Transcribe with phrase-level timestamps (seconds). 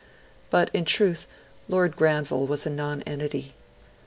[0.49, 1.27] But in truth
[1.67, 3.53] Lord Granville was a nonentity.